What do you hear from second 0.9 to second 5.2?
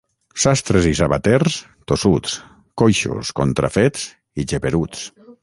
i sabaters, tossuts, coixos, contrafets i geperuts.